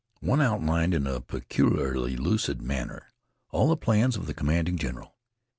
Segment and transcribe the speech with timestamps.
[0.21, 3.11] One outlined in a peculiarly lucid manner
[3.51, 5.15] all the plans of the commanding general.